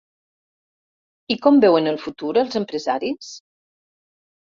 I 1.35 1.37
com 1.45 1.61
veuen 1.67 1.91
el 1.93 2.01
futur 2.07 2.35
els 2.47 2.61
empresaris? 2.65 3.33